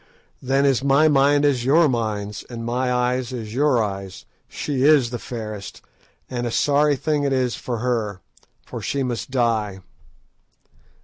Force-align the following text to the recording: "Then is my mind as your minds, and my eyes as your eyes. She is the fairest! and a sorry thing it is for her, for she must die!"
"Then 0.41 0.65
is 0.65 0.83
my 0.83 1.07
mind 1.07 1.45
as 1.45 1.63
your 1.63 1.87
minds, 1.87 2.43
and 2.49 2.65
my 2.65 2.91
eyes 2.91 3.31
as 3.31 3.53
your 3.53 3.83
eyes. 3.83 4.25
She 4.47 4.81
is 4.81 5.11
the 5.11 5.19
fairest! 5.19 5.83
and 6.27 6.47
a 6.47 6.51
sorry 6.51 6.95
thing 6.95 7.21
it 7.23 7.31
is 7.33 7.53
for 7.55 7.77
her, 7.77 8.19
for 8.65 8.81
she 8.81 9.03
must 9.03 9.29
die!" 9.29 9.81